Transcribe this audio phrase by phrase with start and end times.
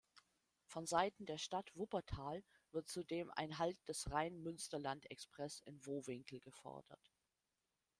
[0.65, 7.13] Von Seiten der Stadt Wuppertal wird zudem ein Halt des Rhein-Münsterland-Express in Vohwinkel gefordert.